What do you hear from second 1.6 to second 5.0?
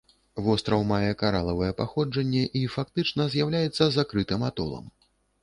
паходжанне і фактычна з'яўляецца закрытым атолам.